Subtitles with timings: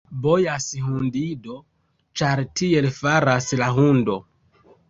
[0.21, 1.59] Bojas hundido,
[2.21, 4.21] ĉar tiel faras la hundo.